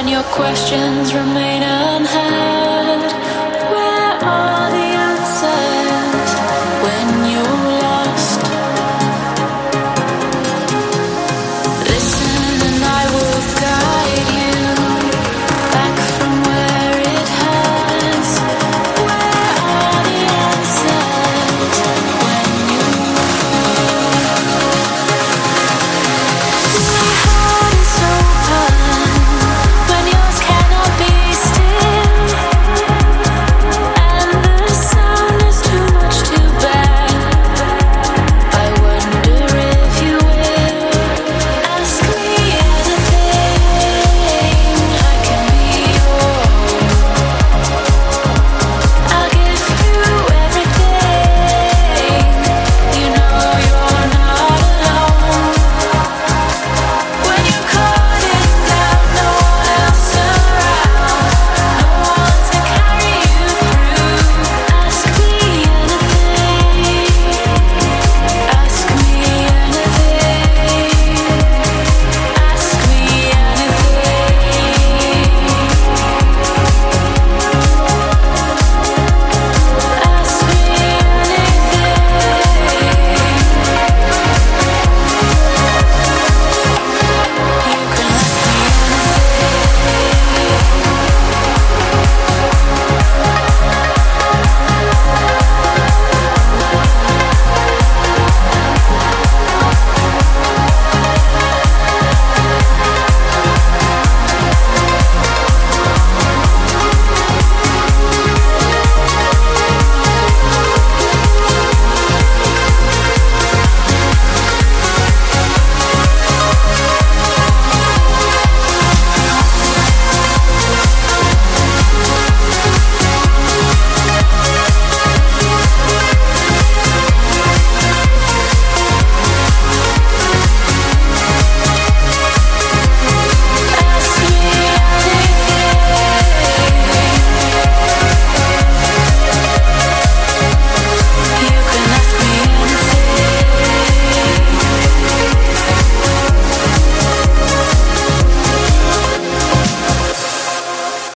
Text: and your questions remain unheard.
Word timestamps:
and 0.00 0.08
your 0.08 0.22
questions 0.32 1.12
remain 1.12 1.62
unheard. 1.62 2.59